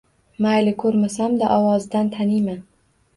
[0.43, 2.57] —Mayli, koʻrmasam-da, ovozidan taniyman.